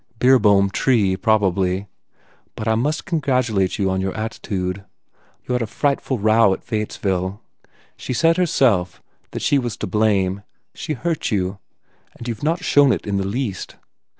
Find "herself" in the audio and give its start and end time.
8.37-9.03